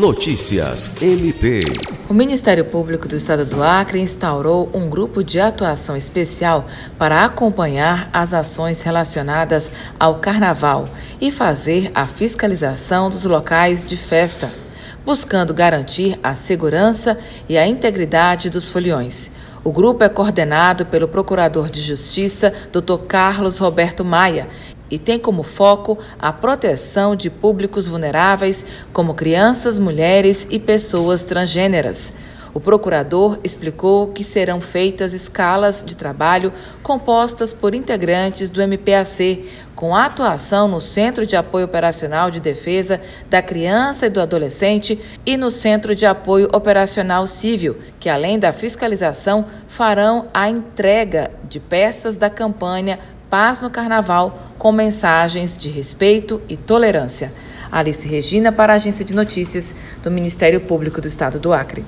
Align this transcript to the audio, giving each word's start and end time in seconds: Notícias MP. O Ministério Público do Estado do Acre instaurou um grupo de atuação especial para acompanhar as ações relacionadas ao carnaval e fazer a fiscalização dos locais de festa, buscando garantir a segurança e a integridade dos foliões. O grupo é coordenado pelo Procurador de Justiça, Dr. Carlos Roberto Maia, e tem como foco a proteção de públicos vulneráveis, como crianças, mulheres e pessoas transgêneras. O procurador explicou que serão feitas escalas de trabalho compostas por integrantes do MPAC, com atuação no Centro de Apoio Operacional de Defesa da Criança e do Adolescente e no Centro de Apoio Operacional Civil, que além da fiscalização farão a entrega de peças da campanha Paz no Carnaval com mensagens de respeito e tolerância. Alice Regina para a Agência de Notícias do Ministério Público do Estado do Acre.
Notícias 0.00 1.02
MP. 1.02 1.60
O 2.08 2.14
Ministério 2.14 2.64
Público 2.64 3.06
do 3.06 3.14
Estado 3.14 3.44
do 3.44 3.62
Acre 3.62 4.00
instaurou 4.00 4.70
um 4.72 4.88
grupo 4.88 5.22
de 5.22 5.38
atuação 5.38 5.94
especial 5.94 6.66
para 6.96 7.22
acompanhar 7.22 8.08
as 8.10 8.32
ações 8.32 8.80
relacionadas 8.80 9.70
ao 9.98 10.14
carnaval 10.14 10.88
e 11.20 11.30
fazer 11.30 11.90
a 11.94 12.06
fiscalização 12.06 13.10
dos 13.10 13.24
locais 13.24 13.84
de 13.84 13.94
festa, 13.94 14.50
buscando 15.04 15.52
garantir 15.52 16.18
a 16.22 16.32
segurança 16.34 17.18
e 17.46 17.58
a 17.58 17.66
integridade 17.66 18.48
dos 18.48 18.70
foliões. 18.70 19.30
O 19.62 19.70
grupo 19.70 20.02
é 20.02 20.08
coordenado 20.08 20.86
pelo 20.86 21.08
Procurador 21.08 21.68
de 21.68 21.82
Justiça, 21.82 22.54
Dr. 22.72 23.04
Carlos 23.06 23.58
Roberto 23.58 24.02
Maia, 24.02 24.48
e 24.90 24.98
tem 24.98 25.18
como 25.18 25.42
foco 25.42 25.98
a 26.18 26.32
proteção 26.32 27.14
de 27.14 27.30
públicos 27.30 27.86
vulneráveis, 27.86 28.66
como 28.92 29.14
crianças, 29.14 29.78
mulheres 29.78 30.46
e 30.50 30.58
pessoas 30.58 31.22
transgêneras. 31.22 32.12
O 32.52 32.58
procurador 32.58 33.38
explicou 33.44 34.08
que 34.08 34.24
serão 34.24 34.60
feitas 34.60 35.14
escalas 35.14 35.84
de 35.86 35.94
trabalho 35.94 36.52
compostas 36.82 37.54
por 37.54 37.76
integrantes 37.76 38.50
do 38.50 38.60
MPAC, 38.60 39.48
com 39.76 39.94
atuação 39.94 40.66
no 40.66 40.80
Centro 40.80 41.24
de 41.24 41.36
Apoio 41.36 41.64
Operacional 41.64 42.28
de 42.30 42.40
Defesa 42.40 43.00
da 43.30 43.40
Criança 43.40 44.06
e 44.06 44.10
do 44.10 44.20
Adolescente 44.20 45.00
e 45.24 45.36
no 45.36 45.50
Centro 45.50 45.94
de 45.94 46.04
Apoio 46.04 46.48
Operacional 46.52 47.24
Civil, 47.26 47.78
que 48.00 48.08
além 48.08 48.38
da 48.38 48.52
fiscalização 48.52 49.46
farão 49.68 50.26
a 50.34 50.50
entrega 50.50 51.30
de 51.48 51.60
peças 51.60 52.16
da 52.16 52.28
campanha 52.28 52.98
Paz 53.30 53.60
no 53.60 53.70
Carnaval 53.70 54.52
com 54.58 54.72
mensagens 54.72 55.56
de 55.56 55.70
respeito 55.70 56.42
e 56.48 56.56
tolerância. 56.56 57.32
Alice 57.70 58.06
Regina 58.06 58.50
para 58.50 58.72
a 58.72 58.76
Agência 58.76 59.04
de 59.04 59.14
Notícias 59.14 59.76
do 60.02 60.10
Ministério 60.10 60.60
Público 60.60 61.00
do 61.00 61.06
Estado 61.06 61.38
do 61.38 61.52
Acre. 61.52 61.84